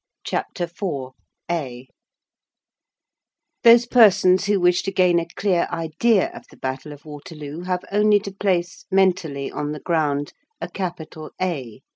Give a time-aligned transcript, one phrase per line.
[0.23, 1.87] CHAPTER IV—A
[3.61, 7.85] Those persons who wish to gain a clear idea of the battle of Waterloo have
[7.91, 11.81] only to place, mentally, on the ground, a capital A.